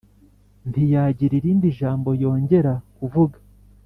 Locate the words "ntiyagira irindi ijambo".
0.69-2.09